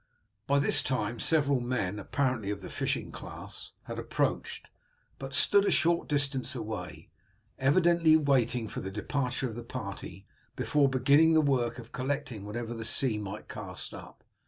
[0.47, 4.67] By this time several men, apparently of the fishing class, had approached,
[5.19, 7.11] but stood a short distance away,
[7.59, 10.25] evidently waiting for the departure of the party
[10.55, 14.23] before beginning the work of collecting whatever the sea might cast up.